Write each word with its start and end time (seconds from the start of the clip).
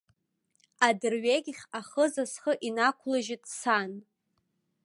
Адырҩегьх 0.87 1.59
ахыза 1.79 2.25
схы 2.31 2.53
инақәлыжьит 2.67 3.43
сан. 3.59 3.91